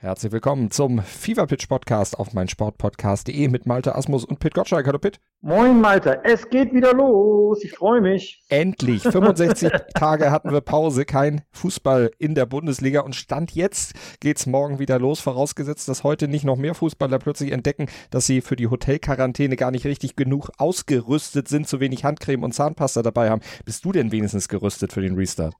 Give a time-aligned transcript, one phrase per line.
[0.00, 4.86] Herzlich willkommen zum Fever Pitch Podcast auf meinsportpodcast.de mit Malte Asmus und Pit Gottschalk.
[4.86, 5.18] Hallo Pit.
[5.40, 7.64] Moin Malte, es geht wieder los.
[7.64, 8.44] Ich freue mich.
[8.48, 9.02] Endlich.
[9.02, 14.78] 65 Tage hatten wir Pause, kein Fußball in der Bundesliga und Stand jetzt geht's morgen
[14.78, 18.68] wieder los, vorausgesetzt, dass heute nicht noch mehr Fußballer plötzlich entdecken, dass sie für die
[18.68, 23.42] Hotelquarantäne gar nicht richtig genug ausgerüstet sind, zu wenig Handcreme und Zahnpasta dabei haben.
[23.64, 25.56] Bist du denn wenigstens gerüstet für den Restart?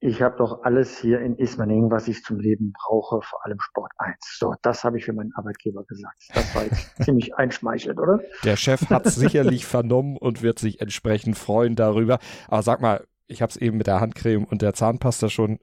[0.00, 3.90] Ich habe doch alles hier in Ismaning, was ich zum Leben brauche, vor allem Sport
[3.98, 4.16] 1.
[4.38, 6.22] So, das habe ich für meinen Arbeitgeber gesagt.
[6.32, 8.20] Das war jetzt ziemlich einschmeichelnd, oder?
[8.44, 12.18] Der Chef hat sicherlich vernommen und wird sich entsprechend freuen darüber.
[12.46, 15.58] Aber sag mal, ich habe es eben mit der Handcreme und der Zahnpasta schon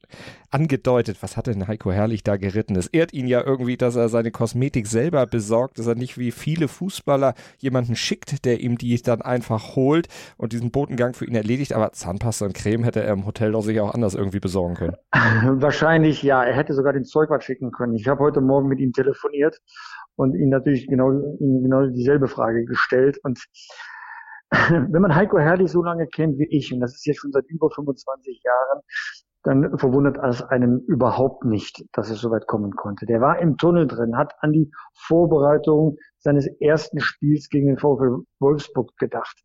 [0.51, 1.17] angedeutet.
[1.21, 2.75] Was hat denn Heiko Herrlich da geritten?
[2.75, 6.31] Es ehrt ihn ja irgendwie, dass er seine Kosmetik selber besorgt, dass er nicht wie
[6.31, 10.07] viele Fußballer jemanden schickt, der ihm die dann einfach holt
[10.37, 11.73] und diesen Botengang für ihn erledigt.
[11.73, 14.95] Aber Zahnpasta und Creme hätte er im Hotel doch sicher auch anders irgendwie besorgen können.
[15.61, 16.43] Wahrscheinlich ja.
[16.43, 17.95] Er hätte sogar den Zeugwart schicken können.
[17.95, 19.59] Ich habe heute Morgen mit ihm telefoniert
[20.15, 23.43] und ihn natürlich genau, ihm genau dieselbe Frage gestellt und
[24.69, 27.45] wenn man Heiko Herrlich so lange kennt wie ich, und das ist jetzt schon seit
[27.47, 28.81] über 25 Jahren,
[29.43, 33.05] dann verwundert es einem überhaupt nicht, dass es so weit kommen konnte.
[33.05, 38.23] Der war im Tunnel drin, hat an die Vorbereitung seines ersten Spiels gegen den VfL
[38.39, 39.37] Wolfsburg gedacht,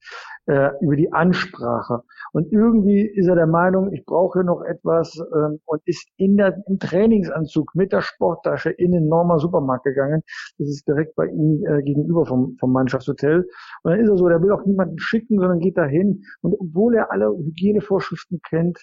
[0.46, 2.02] äh, über die Ansprache.
[2.32, 6.56] Und irgendwie ist er der Meinung, ich brauche noch etwas ähm, und ist in der,
[6.66, 10.22] im Trainingsanzug mit der Sporttasche in den Norma Supermarkt gegangen.
[10.58, 13.46] Das ist direkt bei ihm äh, gegenüber vom, vom Mannschaftshotel.
[13.82, 16.24] Und dann ist er so, der will auch niemanden schicken, sondern geht dahin.
[16.40, 18.78] Und obwohl er alle Hygienevorschriften kennt,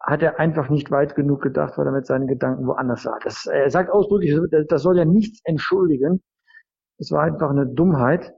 [0.00, 3.18] hat er einfach nicht weit genug gedacht, weil er mit seinen Gedanken woanders sah.
[3.22, 4.36] Das, er sagt ausdrücklich,
[4.68, 6.20] das soll ja nichts entschuldigen.
[7.02, 8.32] Es war einfach eine Dummheit.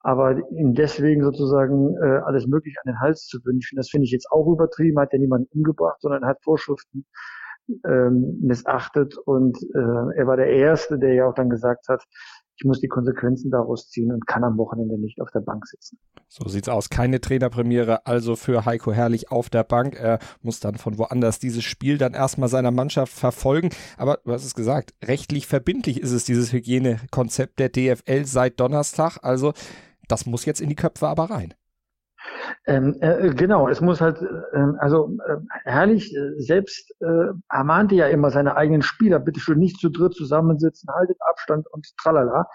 [0.00, 4.10] Aber ihm deswegen sozusagen äh, alles Mögliche an den Hals zu wünschen, das finde ich
[4.10, 5.00] jetzt auch übertrieben.
[5.00, 7.06] Hat ja niemanden umgebracht, sondern hat Vorschriften
[7.86, 9.16] ähm, missachtet.
[9.16, 12.04] Und äh, er war der Erste, der ja auch dann gesagt hat,
[12.56, 15.98] ich muss die Konsequenzen daraus ziehen und kann am Wochenende nicht auf der Bank sitzen.
[16.28, 16.88] So sieht's aus.
[16.88, 19.96] Keine Trainerpremiere also für Heiko Herrlich auf der Bank.
[19.96, 23.70] Er muss dann von woanders dieses Spiel dann erstmal seiner Mannschaft verfolgen.
[23.96, 29.18] Aber du hast es gesagt, rechtlich verbindlich ist es dieses Hygienekonzept der DFL seit Donnerstag.
[29.22, 29.52] Also
[30.08, 31.54] das muss jetzt in die Köpfe aber rein.
[32.66, 38.06] Ähm, äh, genau, es muss halt, äh, also äh, herrlich, äh, selbst äh, ermahnte ja
[38.08, 42.46] immer seine eigenen Spieler, bitte schön nicht zu dritt zusammensitzen, haltet Abstand und tralala.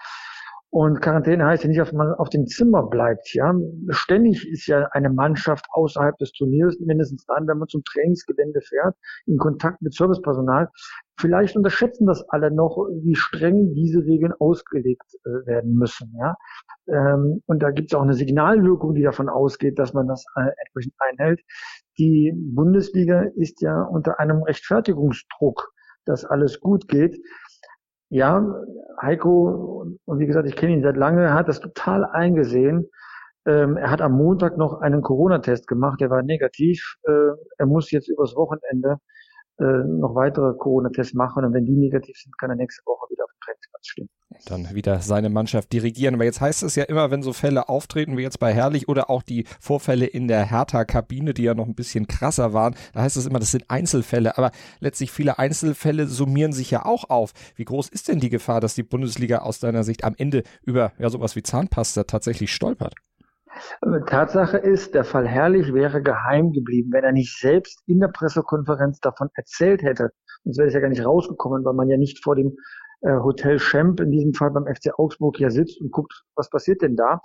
[0.72, 3.34] Und Quarantäne heißt ja nicht, dass man auf dem Zimmer bleibt.
[3.34, 3.52] Ja,
[3.88, 8.96] ständig ist ja eine Mannschaft außerhalb des Turniers, mindestens dann, wenn man zum Trainingsgelände fährt,
[9.26, 10.68] in Kontakt mit Servicepersonal.
[11.18, 16.14] Vielleicht unterschätzen das alle noch, wie streng diese Regeln ausgelegt äh, werden müssen.
[16.16, 16.36] Ja,
[16.86, 20.50] ähm, und da gibt es auch eine Signalwirkung, die davon ausgeht, dass man das äh,
[20.62, 21.40] entsprechend einhält.
[21.98, 25.72] Die Bundesliga ist ja unter einem Rechtfertigungsdruck,
[26.04, 27.18] dass alles gut geht
[28.10, 28.44] ja,
[29.00, 32.90] Heiko, und wie gesagt, ich kenne ihn seit lange, er hat das total eingesehen.
[33.46, 36.96] Ähm, er hat am Montag noch einen Corona-Test gemacht, der war negativ.
[37.04, 38.98] Äh, er muss jetzt übers Wochenende
[39.58, 43.24] äh, noch weitere Corona-Tests machen und wenn die negativ sind, kann er nächste Woche wieder
[43.24, 44.08] auf dem Trainingsplatz stehen.
[44.46, 46.14] Dann wieder seine Mannschaft dirigieren.
[46.14, 49.10] Aber jetzt heißt es ja immer, wenn so Fälle auftreten, wie jetzt bei Herrlich oder
[49.10, 53.16] auch die Vorfälle in der Hertha-Kabine, die ja noch ein bisschen krasser waren, da heißt
[53.16, 54.38] es immer, das sind Einzelfälle.
[54.38, 57.32] Aber letztlich viele Einzelfälle summieren sich ja auch auf.
[57.56, 60.92] Wie groß ist denn die Gefahr, dass die Bundesliga aus deiner Sicht am Ende über
[60.98, 62.94] ja sowas wie Zahnpasta tatsächlich stolpert?
[64.06, 69.00] Tatsache ist, der Fall Herrlich wäre geheim geblieben, wenn er nicht selbst in der Pressekonferenz
[69.00, 70.10] davon erzählt hätte.
[70.44, 72.56] Sonst wäre es ja gar nicht rausgekommen, weil man ja nicht vor dem
[73.02, 76.82] äh, Hotel Schemp, in diesem Fall beim FC Augsburg, ja sitzt und guckt, was passiert
[76.82, 77.20] denn da.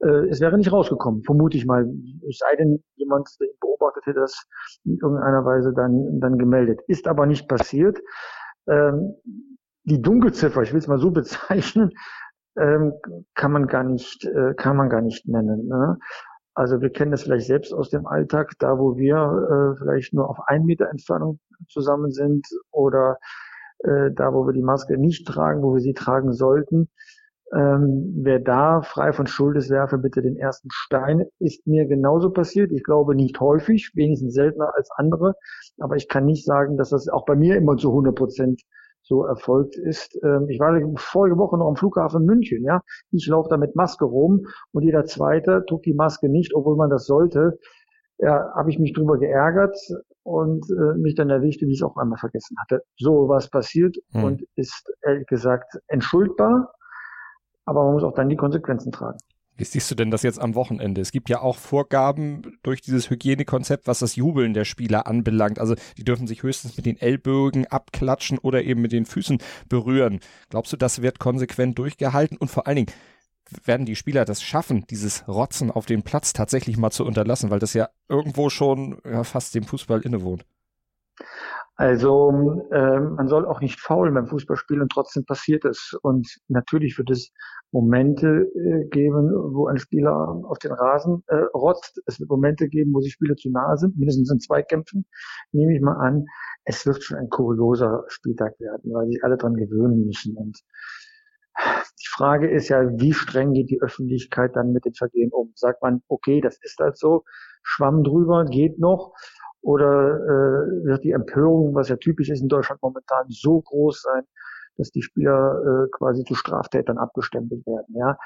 [0.00, 1.86] Äh, es wäre nicht rausgekommen, vermute ich mal.
[2.28, 3.28] Es sei denn, jemand,
[3.60, 4.46] beobachtet hätte, das
[4.84, 6.80] in irgendeiner Weise dann, dann gemeldet.
[6.86, 7.98] Ist aber nicht passiert.
[8.68, 9.14] Ähm,
[9.84, 11.90] die Dunkelziffer, ich will es mal so bezeichnen,
[12.58, 12.92] ähm,
[13.34, 15.68] kann man gar nicht, äh, kann man gar nicht nennen.
[15.68, 15.98] Ne?
[16.54, 20.28] Also wir kennen das vielleicht selbst aus dem Alltag, da wo wir äh, vielleicht nur
[20.28, 21.38] auf einen Meter Entfernung
[21.68, 23.18] zusammen sind oder
[23.80, 26.88] äh, da wo wir die Maske nicht tragen, wo wir sie tragen sollten.
[27.54, 31.24] Ähm, wer da frei von Schuld ist, werfe bitte den ersten Stein.
[31.38, 32.72] Ist mir genauso passiert.
[32.72, 35.34] Ich glaube nicht häufig, wenigstens seltener als andere.
[35.78, 38.62] Aber ich kann nicht sagen, dass das auch bei mir immer zu 100 Prozent
[39.02, 40.18] so erfolgt ist.
[40.22, 42.82] Ähm, ich war vorige Woche noch am Flughafen München, ja.
[43.10, 46.90] Ich laufe da mit Maske rum und jeder Zweite trug die Maske nicht, obwohl man
[46.90, 47.58] das sollte.
[48.18, 49.76] Ja, habe ich mich drüber geärgert
[50.28, 52.82] und äh, mich dann erwischt, wie ich es auch einmal vergessen hatte.
[52.98, 54.24] So was passiert hm.
[54.24, 56.72] und ist ehrlich gesagt entschuldbar,
[57.64, 59.18] aber man muss auch dann die Konsequenzen tragen.
[59.56, 61.00] Wie siehst du denn das jetzt am Wochenende?
[61.00, 65.58] Es gibt ja auch Vorgaben durch dieses Hygienekonzept, was das Jubeln der Spieler anbelangt.
[65.58, 69.38] Also die dürfen sich höchstens mit den Ellbogen abklatschen oder eben mit den Füßen
[69.68, 70.20] berühren.
[70.50, 72.36] Glaubst du, das wird konsequent durchgehalten?
[72.36, 72.92] Und vor allen Dingen,
[73.64, 77.58] werden die Spieler das schaffen, dieses Rotzen auf dem Platz tatsächlich mal zu unterlassen, weil
[77.58, 80.44] das ja irgendwo schon ja, fast dem Fußball innewohnt?
[81.80, 85.96] Also äh, man soll auch nicht faulen beim Fußballspielen und trotzdem passiert es.
[86.02, 87.32] Und natürlich wird es
[87.70, 92.02] Momente äh, geben, wo ein Spieler auf den Rasen äh, rotzt.
[92.06, 95.06] Es wird Momente geben, wo sich Spieler zu nahe sind, mindestens in Zweikämpfen,
[95.52, 96.26] nehme ich mal an.
[96.64, 100.36] Es wird schon ein kurioser Spieltag werden, weil sich alle dran gewöhnen müssen.
[100.36, 100.58] Und
[102.00, 105.52] die Frage ist ja, wie streng geht die Öffentlichkeit dann mit den Vergehen um?
[105.54, 107.24] Sagt man, okay, das ist halt so,
[107.62, 109.14] Schwamm drüber, geht noch?
[109.60, 114.22] Oder äh, wird die Empörung, was ja typisch ist in Deutschland momentan, so groß sein,
[114.76, 117.94] dass die Spieler äh, quasi zu Straftätern abgestempelt werden.
[117.96, 118.16] Ja,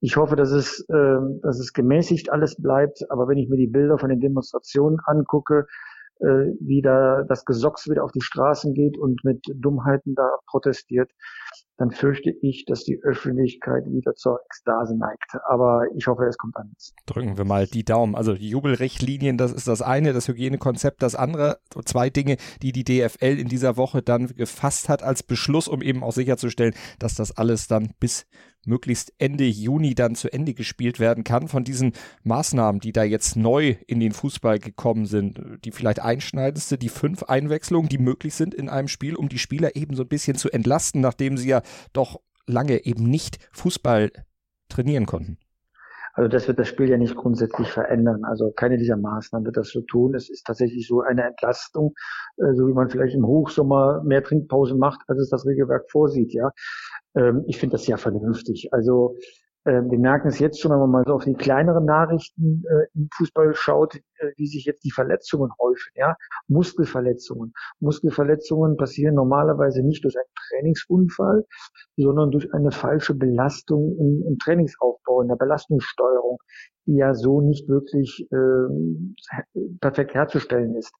[0.00, 3.04] ich hoffe, dass es, äh, dass es gemäßigt alles bleibt.
[3.10, 5.66] Aber wenn ich mir die Bilder von den Demonstrationen angucke,
[6.20, 11.10] äh, wie da das Gesocks wieder auf die Straßen geht und mit Dummheiten da protestiert,
[11.78, 15.36] dann fürchte ich, dass die Öffentlichkeit wieder zur Ekstase neigt.
[15.48, 16.92] Aber ich hoffe, es kommt anders.
[17.06, 18.16] Drücken wir mal die Daumen.
[18.16, 21.60] Also die Jubelrichtlinien, das ist das eine, das Hygienekonzept das andere.
[21.84, 26.02] Zwei Dinge, die die DFL in dieser Woche dann gefasst hat als Beschluss, um eben
[26.02, 28.26] auch sicherzustellen, dass das alles dann bis
[28.68, 31.48] möglichst Ende Juni dann zu Ende gespielt werden kann.
[31.48, 31.92] Von diesen
[32.24, 37.24] Maßnahmen, die da jetzt neu in den Fußball gekommen sind, die vielleicht einschneidendste, die fünf
[37.24, 40.50] Einwechslungen, die möglich sind in einem Spiel, um die Spieler eben so ein bisschen zu
[40.50, 44.10] entlasten, nachdem sie ja doch lange eben nicht Fußball
[44.68, 45.38] trainieren konnten.
[46.18, 48.24] Also das wird das Spiel ja nicht grundsätzlich verändern.
[48.24, 50.16] Also keine dieser Maßnahmen wird das so tun.
[50.16, 51.94] Es ist tatsächlich so eine Entlastung,
[52.38, 56.32] äh, so wie man vielleicht im Hochsommer mehr Trinkpause macht, als es das Regelwerk vorsieht.
[56.32, 56.50] Ja,
[57.14, 58.68] ähm, ich finde das ja vernünftig.
[58.72, 59.14] Also
[59.68, 63.08] wir merken es jetzt schon, wenn man mal so auf die kleineren Nachrichten äh, im
[63.16, 65.90] Fußball schaut, äh, wie sich jetzt die Verletzungen häufen.
[65.94, 66.16] Ja,
[66.48, 67.52] Muskelverletzungen.
[67.80, 71.44] Muskelverletzungen passieren normalerweise nicht durch einen Trainingsunfall,
[71.96, 76.38] sondern durch eine falsche Belastung im, im Trainingsaufbau, in der Belastungssteuerung,
[76.86, 80.92] die ja so nicht wirklich äh, perfekt herzustellen ist.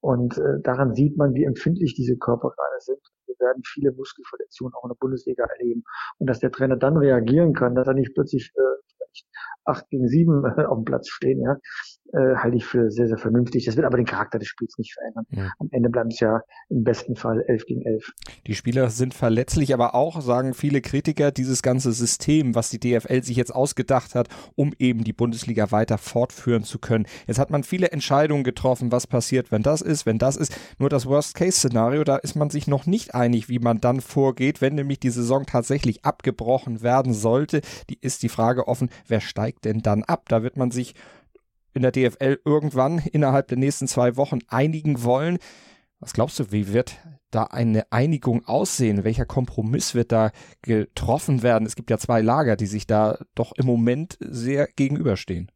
[0.00, 3.00] Und äh, daran sieht man, wie empfindlich diese Körper gerade sind.
[3.38, 5.84] Wir werden viele Muskelverletzungen auch in der Bundesliga erleben.
[6.18, 9.20] Und dass der Trainer dann reagieren kann, dass er nicht plötzlich äh,
[9.64, 11.56] acht gegen sieben äh, auf dem Platz stehen, ja,
[12.12, 13.64] äh, halte ich für sehr, sehr vernünftig.
[13.64, 15.24] Das wird aber den Charakter des Spiels nicht verändern.
[15.30, 15.50] Ja.
[15.58, 18.12] Am Ende bleibt es ja im besten Fall 11 gegen 11.
[18.46, 23.22] Die Spieler sind verletzlich, aber auch, sagen viele Kritiker, dieses ganze System, was die DFL
[23.22, 27.06] sich jetzt ausgedacht hat, um eben die Bundesliga weiter fortführen zu können.
[27.26, 30.56] Jetzt hat man viele Entscheidungen getroffen, was passiert, wenn das ist, wenn das ist.
[30.78, 34.74] Nur das Worst-Case-Szenario, da ist man sich noch nicht einig, wie man dann vorgeht, wenn
[34.74, 37.60] nämlich die Saison tatsächlich abgebrochen werden sollte.
[37.90, 40.28] Die ist die Frage offen, wer steigt denn dann ab?
[40.28, 40.94] Da wird man sich
[41.74, 45.38] in der DFL irgendwann innerhalb der nächsten zwei Wochen einigen wollen.
[46.00, 46.96] Was glaubst du, wie wird
[47.30, 49.04] da eine Einigung aussehen?
[49.04, 50.30] Welcher Kompromiss wird da
[50.62, 51.66] getroffen werden?
[51.66, 55.50] Es gibt ja zwei Lager, die sich da doch im Moment sehr gegenüberstehen.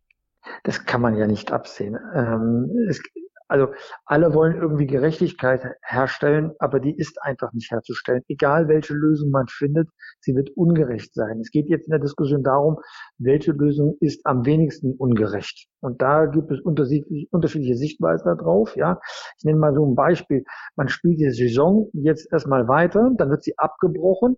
[0.65, 1.97] Das kann man ja nicht absehen.
[2.15, 3.03] Ähm, es,
[3.49, 3.69] also
[4.05, 8.23] alle wollen irgendwie Gerechtigkeit herstellen, aber die ist einfach nicht herzustellen.
[8.29, 9.89] Egal welche Lösung man findet,
[10.21, 11.41] sie wird ungerecht sein.
[11.41, 12.79] Es geht jetzt in der Diskussion darum,
[13.19, 15.69] welche Lösung ist am wenigsten ungerecht.
[15.81, 18.77] Und da gibt es unterschiedliche Sichtweisen darauf.
[18.77, 19.01] Ja,
[19.39, 20.45] ich nenne mal so ein Beispiel.
[20.77, 24.37] Man spielt die Saison jetzt erstmal weiter, dann wird sie abgebrochen,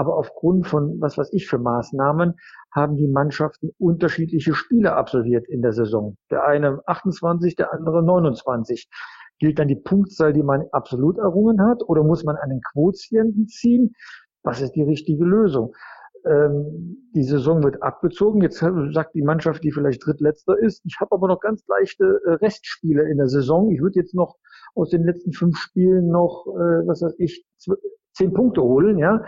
[0.00, 2.32] aber aufgrund von was weiß ich für Maßnahmen
[2.72, 6.16] haben die Mannschaften unterschiedliche Spiele absolviert in der Saison.
[6.30, 8.88] Der eine 28, der andere 29.
[9.40, 13.92] Gilt dann die Punktzahl, die man absolut errungen hat, oder muss man einen Quotienten ziehen?
[14.42, 15.74] Was ist die richtige Lösung?
[16.24, 18.40] Ähm, die Saison wird abgezogen.
[18.40, 18.56] Jetzt
[18.92, 23.02] sagt die Mannschaft, die vielleicht drittletzter ist, ich habe aber noch ganz leichte äh, Restspiele
[23.02, 23.70] in der Saison.
[23.70, 24.38] Ich würde jetzt noch
[24.74, 27.44] aus den letzten fünf Spielen noch, äh, was weiß ich,
[28.14, 29.24] zehn Punkte holen, ja.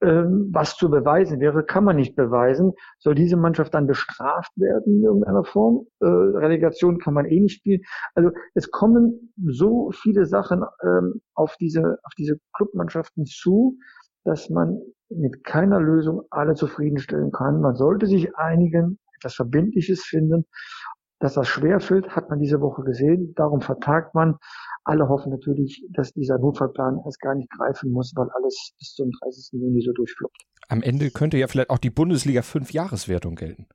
[0.00, 2.72] Ähm, was zu beweisen wäre, kann man nicht beweisen.
[3.00, 5.86] Soll diese Mannschaft dann bestraft werden in irgendeiner Form?
[6.00, 7.80] Äh, Relegation kann man eh nicht spielen.
[8.14, 13.76] Also es kommen so viele Sachen ähm, auf diese auf diese Clubmannschaften zu,
[14.24, 17.60] dass man mit keiner Lösung alle zufriedenstellen kann.
[17.60, 20.44] Man sollte sich einigen, etwas Verbindliches finden.
[21.20, 23.32] Dass das schwerfällt, hat man diese Woche gesehen.
[23.34, 24.36] Darum vertagt man.
[24.88, 29.10] Alle hoffen natürlich, dass dieser Notfallplan erst gar nicht greifen muss, weil alles bis zum
[29.10, 29.60] 30.
[29.60, 30.40] Juni so durchfluppt.
[30.68, 33.66] Am Ende könnte ja vielleicht auch die Bundesliga 5 Jahreswertung gelten.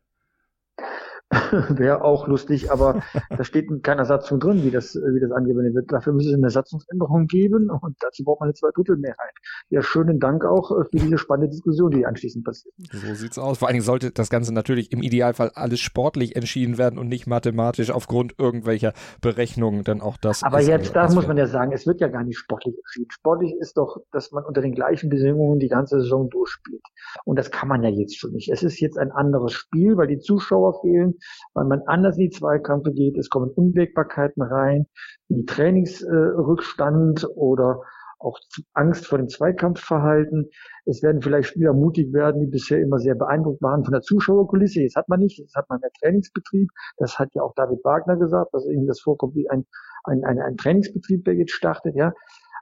[1.70, 5.76] wäre auch lustig, aber da steht in keiner Satzung drin, wie das, wie das angewendet
[5.76, 5.92] wird.
[5.92, 9.34] Dafür müsste es eine Satzungsänderung geben und dazu braucht man eine Zweidrittelmehrheit.
[9.70, 12.74] Ja, schönen Dank auch äh, für diese spannende Diskussion, die anschließend passiert.
[12.92, 13.58] So sieht's aus.
[13.58, 17.28] Vor allen Dingen sollte das Ganze natürlich im Idealfall alles sportlich entschieden werden und nicht
[17.28, 20.44] mathematisch aufgrund irgendwelcher Berechnungen dann auch das.
[20.44, 23.12] Aber jetzt, da muss man ja sagen, es wird ja gar nicht sportlich entschieden.
[23.12, 26.82] Sportlich ist doch, dass man unter den gleichen Bedingungen die ganze Saison durchspielt.
[27.26, 28.50] Und das kann man ja jetzt schon nicht.
[28.52, 31.16] Es ist jetzt ein anderes Spiel, weil die Zuschauer fehlen,
[31.54, 33.18] weil man anders in die Zweikämpfe geht.
[33.18, 34.88] Es kommen Unwägbarkeiten rein,
[35.30, 37.82] wie Trainingsrückstand äh, oder
[38.24, 38.40] auch
[38.74, 40.50] Angst vor dem Zweikampfverhalten.
[40.86, 44.82] Es werden vielleicht Spieler mutig werden, die bisher immer sehr beeindruckt waren von der Zuschauerkulisse.
[44.82, 46.70] Jetzt hat man nicht, jetzt hat man mehr Trainingsbetrieb.
[46.98, 49.66] Das hat ja auch David Wagner gesagt, dass ihnen das vorkommt wie ein,
[50.06, 51.96] ein, ein, ein Trainingsbetrieb, der jetzt startet.
[51.96, 52.14] Ja,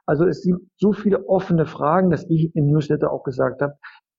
[0.06, 3.74] also es sind so viele offene Fragen, dass ich im Newsletter auch gesagt habe,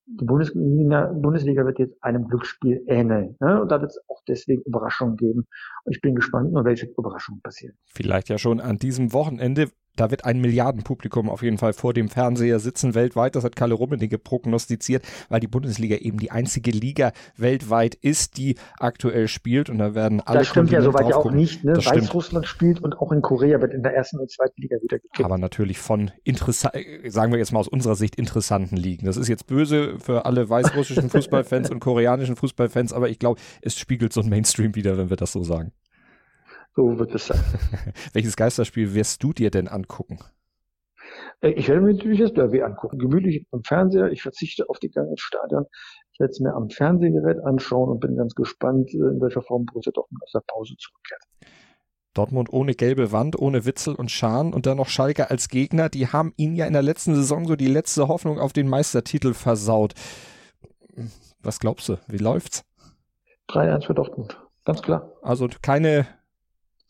[0.06, 3.36] die Bundesliga, Bundesliga wird jetzt einem Glücksspiel ähneln.
[3.40, 3.62] Ne?
[3.62, 5.48] Und da wird es auch deswegen Überraschungen geben.
[5.84, 7.78] Und ich bin gespannt, nur welche Überraschungen passieren.
[7.86, 12.10] Vielleicht ja schon an diesem Wochenende da wird ein Milliardenpublikum auf jeden Fall vor dem
[12.10, 13.36] Fernseher sitzen weltweit.
[13.36, 18.56] Das hat Kalle Rummenigge prognostiziert, weil die Bundesliga eben die einzige Liga weltweit ist, die
[18.80, 19.70] aktuell spielt.
[19.70, 20.40] Und da werden alle.
[20.40, 21.64] Das stimmt ja soweit ja auch nicht.
[21.64, 21.78] Ne?
[21.78, 25.24] Weißrussland spielt und auch in Korea wird in der ersten und zweiten Liga wieder gekippt.
[25.24, 26.76] Aber natürlich von interessant,
[27.08, 29.06] sagen wir jetzt mal aus unserer Sicht interessanten Ligen.
[29.06, 33.78] Das ist jetzt böse für alle weißrussischen Fußballfans und koreanischen Fußballfans, aber ich glaube, es
[33.78, 35.72] spiegelt so ein Mainstream wieder, wenn wir das so sagen.
[36.76, 37.40] So wird es sein.
[38.14, 40.20] Welches Geisterspiel wirst du dir denn angucken?
[41.42, 42.98] Äh, ich werde mir natürlich das Derby angucken.
[42.98, 44.12] Gemütlich am Fernseher.
[44.12, 45.66] Ich verzichte auf die Gang ins Stadion.
[46.14, 49.66] Ich werde es mir am Fernsehgerät anschauen und bin ganz gespannt, äh, in welcher Form
[49.66, 51.24] Borussia Dortmund aus der Pause zurückkehrt.
[52.14, 55.90] Dortmund ohne gelbe Wand, ohne Witzel und Schahn und dann noch Schalke als Gegner.
[55.90, 59.34] Die haben ihn ja in der letzten Saison so die letzte Hoffnung auf den Meistertitel
[59.34, 59.94] versaut.
[61.42, 61.98] Was glaubst du?
[62.08, 62.64] Wie läuft's?
[63.50, 64.40] 3-1 für Dortmund.
[64.64, 65.12] Ganz klar.
[65.24, 66.08] Also keine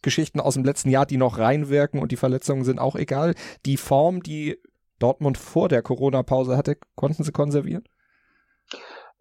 [0.04, 3.34] Geschichten aus dem letzten Jahr, die noch reinwirken und die Verletzungen sind auch egal.
[3.66, 4.60] Die Form, die
[5.00, 7.84] Dortmund vor der Corona-Pause hatte, konnten sie konservieren?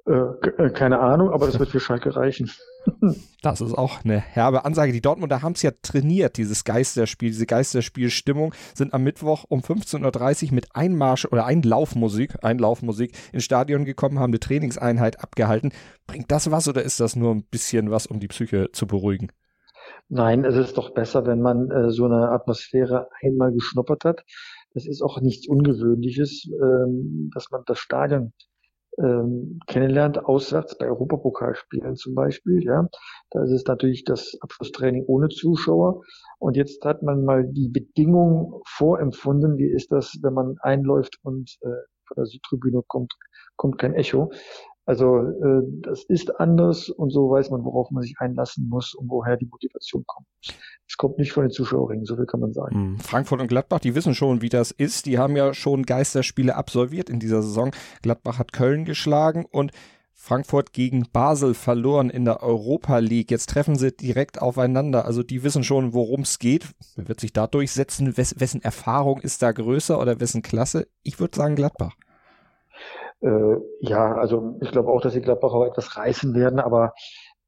[0.07, 2.51] Äh, äh keine Ahnung, aber das wird für Schalke reichen.
[3.43, 4.93] Das ist auch eine herbe Ansage.
[4.93, 10.47] Die Dortmunder haben es ja trainiert, dieses Geisterspiel, diese Geisterspielstimmung, sind am Mittwoch um 15.30
[10.47, 15.73] Uhr mit Einmarsch oder Einlaufmusik, Einlaufmusik ins Stadion gekommen, haben eine Trainingseinheit abgehalten.
[16.07, 19.33] Bringt das was oder ist das nur ein bisschen was, um die Psyche zu beruhigen?
[20.09, 24.25] Nein, es ist doch besser, wenn man äh, so eine Atmosphäre einmal geschnuppert hat.
[24.75, 28.33] Das ist auch nichts Ungewöhnliches, ähm, dass man das Stadion
[28.99, 32.63] ähm, kennenlernt, auswärts bei Europapokalspielen zum Beispiel.
[32.63, 32.89] Ja,
[33.31, 36.03] da ist es natürlich das Abschlusstraining ohne Zuschauer.
[36.39, 39.57] Und jetzt hat man mal die Bedingungen vorempfunden.
[39.59, 41.69] Wie ist das, wenn man einläuft und äh,
[42.07, 43.15] von der Südtribüne kommt,
[43.57, 44.31] kommt kein Echo?
[44.85, 49.09] Also äh, das ist anders und so weiß man, worauf man sich einlassen muss und
[49.09, 50.27] woher die Motivation kommt.
[50.89, 52.75] Es kommt nicht von den Zuschauerringen, so viel kann man sagen.
[52.75, 55.07] Hm, Frankfurt und Gladbach, die wissen schon, wie das ist.
[55.07, 57.71] Die haben ja schon Geisterspiele absolviert in dieser Saison.
[58.03, 59.71] Gladbach hat Köln geschlagen und
[60.15, 63.33] Frankfurt gegen Basel verloren in der Europa League.
[63.33, 65.05] Jetzt treffen sie direkt aufeinander.
[65.05, 66.69] Also die wissen schon, worum es geht.
[66.95, 68.17] Wer wird sich da durchsetzen?
[68.17, 70.87] Wes wessen Erfahrung ist da größer oder wessen Klasse?
[71.03, 71.97] Ich würde sagen Gladbach.
[73.23, 76.93] Äh, ja, also ich glaube auch, dass die Gladbacher etwas reißen werden, aber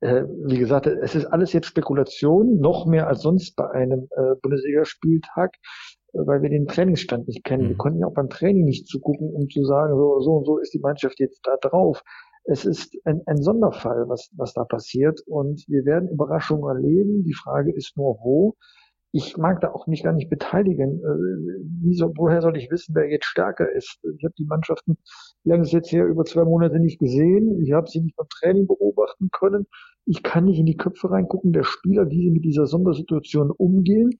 [0.00, 4.35] äh, wie gesagt, es ist alles jetzt Spekulation, noch mehr als sonst bei einem äh,
[4.43, 5.57] Bundesligaspieltag,
[6.12, 7.64] äh, weil wir den Trainingsstand nicht kennen.
[7.64, 7.69] Mhm.
[7.71, 10.59] Wir konnten ja auch beim Training nicht zugucken, um zu sagen, so, so und so
[10.59, 12.02] ist die Mannschaft jetzt da drauf.
[12.45, 17.25] Es ist ein, ein Sonderfall, was, was da passiert und wir werden Überraschungen erleben.
[17.25, 18.54] Die Frage ist nur, wo
[19.14, 20.99] ich mag da auch mich gar nicht beteiligen.
[20.99, 24.00] Äh, wie soll, woher soll ich wissen, wer jetzt stärker ist?
[24.18, 24.99] Ich habe die Mannschaften
[25.44, 27.62] längst jetzt hier über zwei Monate nicht gesehen.
[27.62, 29.68] Ich habe sie nicht beim Training beobachten können.
[30.04, 34.18] Ich kann nicht in die Köpfe reingucken der Spieler, wie sie mit dieser Sondersituation umgehen.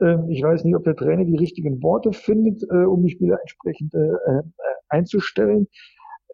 [0.00, 3.40] Ähm, ich weiß nicht, ob der Trainer die richtigen Worte findet, äh, um die Spieler
[3.40, 4.42] entsprechend äh,
[4.88, 5.66] einzustellen.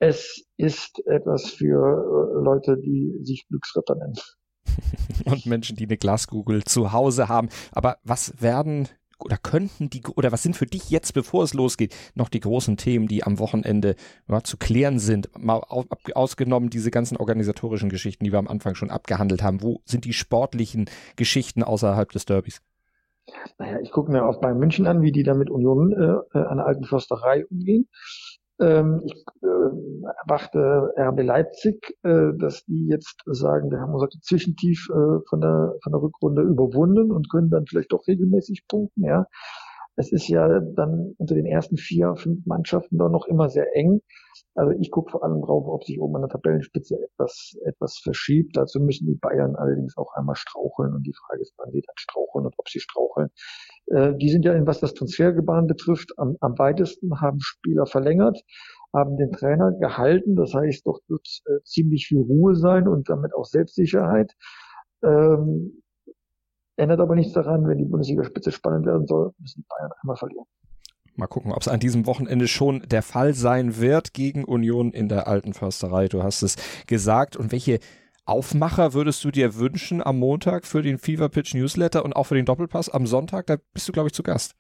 [0.01, 4.17] Es ist etwas für Leute, die sich Glücksritter nennen.
[5.25, 7.49] und Menschen, die eine Glaskugel zu Hause haben.
[7.73, 8.89] Aber was werden
[9.25, 12.77] oder könnten die oder was sind für dich jetzt, bevor es losgeht, noch die großen
[12.77, 13.95] Themen, die am Wochenende
[14.29, 15.31] ja, zu klären sind?
[15.39, 15.63] Mal
[16.15, 19.63] ausgenommen diese ganzen organisatorischen Geschichten, die wir am Anfang schon abgehandelt haben.
[19.63, 22.61] Wo sind die sportlichen Geschichten außerhalb des Derbys?
[23.59, 26.45] Naja, ich gucke mir auch bei München an, wie die da mit Union äh, äh
[26.45, 27.89] an der alten Försterei umgehen.
[28.61, 29.47] Ähm, ich äh,
[30.25, 35.75] erwarte RB Leipzig, äh, dass die jetzt sagen, wir haben unser Zwischentief äh, von, der,
[35.83, 39.05] von der Rückrunde überwunden und können dann vielleicht doch regelmäßig punkten.
[39.05, 39.27] Ja.
[39.97, 44.01] Es ist ja dann unter den ersten vier, fünf Mannschaften doch noch immer sehr eng.
[44.55, 48.57] Also ich gucke vor allem drauf, ob sich oben an der Tabellenspitze etwas, etwas verschiebt.
[48.57, 50.95] Dazu müssen die Bayern allerdings auch einmal straucheln.
[50.95, 53.29] Und die Frage ist, wann sie dann straucheln und ob sie straucheln.
[53.87, 58.39] Äh, die sind ja, was das Transfergebaren betrifft, am, am weitesten, haben Spieler verlängert,
[58.95, 60.37] haben den Trainer gehalten.
[60.37, 64.33] Das heißt, dort wird äh, ziemlich viel Ruhe sein und damit auch Selbstsicherheit.
[65.03, 65.83] Ähm,
[66.83, 70.45] ändert aber nichts daran, wenn die Bundesliga-Spitze spannend werden soll, müssen die Bayern einmal verlieren.
[71.15, 75.09] Mal gucken, ob es an diesem Wochenende schon der Fall sein wird gegen Union in
[75.09, 76.09] der alten Försterei.
[76.09, 77.37] Du hast es gesagt.
[77.37, 77.81] Und welche
[78.25, 82.35] Aufmacher würdest du dir wünschen am Montag für den Fever Pitch Newsletter und auch für
[82.35, 83.47] den Doppelpass am Sonntag?
[83.47, 84.55] Da bist du, glaube ich, zu Gast.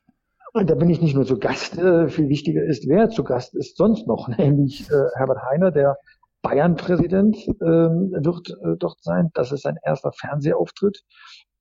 [0.55, 1.79] Da bin ich nicht nur zu Gast.
[1.79, 5.97] Äh, viel wichtiger ist, wer zu Gast ist sonst noch, nämlich äh, Herbert Heiner, der
[6.43, 9.31] Bayern-Präsident äh, wird äh, dort sein.
[9.33, 11.02] Das ist sein erster Fernsehauftritt.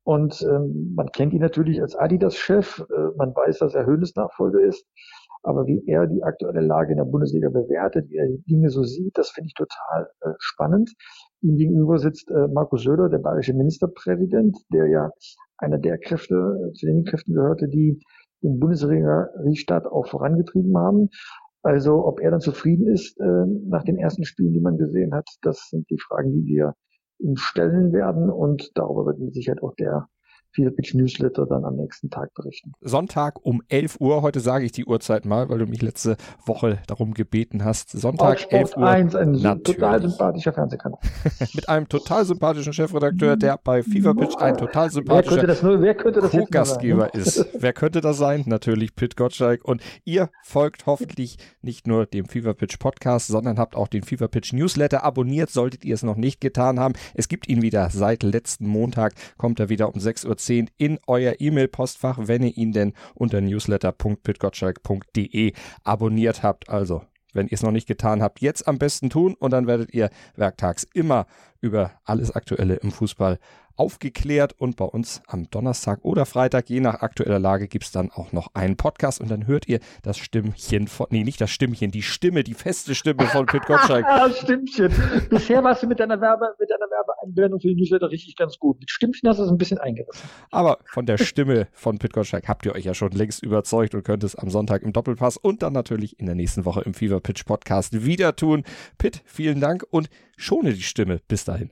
[0.04, 2.80] Und ähm, man kennt ihn natürlich als Adidas-Chef.
[2.80, 4.86] Äh, man weiß, dass er Höhnes Nachfolger ist.
[5.44, 8.84] Aber wie er die aktuelle Lage in der Bundesliga bewertet, wie er die Dinge so
[8.84, 10.94] sieht, das finde ich total äh, spannend.
[11.42, 15.12] Ihm gegenüber sitzt äh, Markus Söder, der bayerische Ministerpräsident, der ja
[15.58, 18.00] einer der Kräfte, äh, zu den Kräften gehörte, die
[18.44, 21.10] den Bundesliga-Restart auch vorangetrieben haben.
[21.64, 25.28] Also ob er dann zufrieden ist äh, nach den ersten Spielen, die man gesehen hat,
[25.42, 26.74] das sind die Fragen, die wir
[27.22, 28.30] ihm stellen werden.
[28.30, 30.08] Und darüber wird mit Sicherheit auch der
[30.52, 32.74] Pitch Newsletter dann am nächsten Tag berichten.
[32.82, 36.80] Sonntag um 11 Uhr, heute sage ich die Uhrzeit mal, weil du mich letzte Woche
[36.88, 37.92] darum gebeten hast.
[37.92, 38.88] Sonntag Auf 11 Uhr.
[38.88, 39.78] 1, ein natürlich.
[39.78, 41.00] total sympathischer Fernsehkanal.
[41.54, 45.56] Mit einem total sympathischen Chefredakteur, der bei Fever Pitch ein total sympathischer
[46.30, 47.48] Co-Gastgeber ist.
[47.58, 48.44] wer könnte das sein?
[48.46, 49.64] Natürlich Pit Gottschalk.
[49.64, 54.28] Und ihr folgt hoffentlich nicht nur dem Fever Pitch Podcast, sondern habt auch den Fever
[54.28, 56.94] Pitch Newsletter abonniert, solltet ihr es noch nicht getan haben.
[57.14, 61.36] Es gibt ihn wieder seit letzten Montag, kommt er wieder um 6 Uhr in euer
[61.40, 66.70] E-Mail-Postfach, wenn ihr ihn denn unter newsletter.pitgottschalk.de abonniert habt.
[66.70, 67.02] Also,
[67.34, 70.10] wenn ihr es noch nicht getan habt, jetzt am besten tun und dann werdet ihr
[70.36, 71.28] werktags immer
[71.62, 73.40] über alles Aktuelle im Fußball
[73.82, 78.12] aufgeklärt und bei uns am Donnerstag oder Freitag, je nach aktueller Lage, gibt es dann
[78.12, 81.90] auch noch einen Podcast und dann hört ihr das Stimmchen von, nee, nicht das Stimmchen,
[81.90, 84.06] die Stimme, die feste Stimme von Pit Gottschalk.
[84.44, 84.94] Stimmchen.
[85.32, 88.80] Bisher warst du mit deiner Werbe, mit deiner Werbeeinblendung für die Newsletter richtig ganz gut.
[88.80, 90.30] Mit Stimmchen hast du es ein bisschen eingerissen.
[90.52, 94.04] Aber von der Stimme von Pit Gottschalk habt ihr euch ja schon längst überzeugt und
[94.04, 97.20] könnt es am Sonntag im Doppelpass und dann natürlich in der nächsten Woche im Fever
[97.20, 98.64] Pitch Podcast wieder tun.
[99.00, 101.20] Pit, vielen Dank und schone die Stimme.
[101.28, 101.72] Bis dahin.